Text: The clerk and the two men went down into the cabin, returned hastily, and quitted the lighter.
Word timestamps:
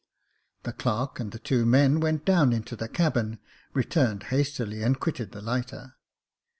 The 0.63 0.73
clerk 0.73 1.19
and 1.19 1.31
the 1.31 1.37
two 1.37 1.63
men 1.63 1.99
went 1.99 2.25
down 2.25 2.53
into 2.53 2.75
the 2.75 2.87
cabin, 2.89 3.37
returned 3.75 4.23
hastily, 4.33 4.81
and 4.81 4.99
quitted 4.99 5.31
the 5.31 5.41
lighter. 5.43 5.93